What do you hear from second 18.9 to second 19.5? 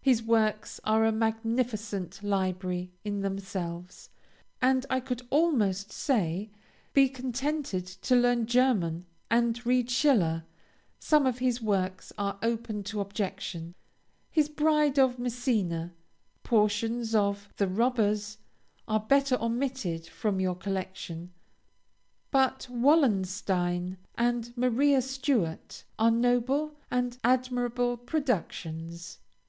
better